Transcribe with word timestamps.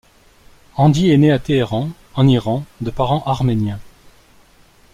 Andy 0.77 1.11
est 1.11 1.17
né 1.17 1.31
à 1.31 1.37
Téhéran 1.37 1.89
en 2.15 2.27
Iran 2.27 2.65
de 2.79 2.89
parents 2.89 3.21
arméniens. 3.27 3.79